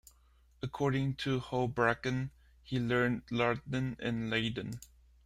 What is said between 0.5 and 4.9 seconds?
According to Houbraken he learned Latin in Leiden.